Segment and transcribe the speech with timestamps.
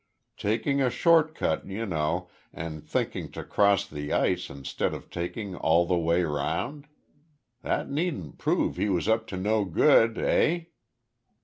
[0.37, 5.55] Taking a short cut, you know, and thinking to cross the ice instead of taking
[5.55, 6.87] all the way round?
[7.61, 10.17] That needn't prove he was up to no good.
[10.17, 10.61] Eh?"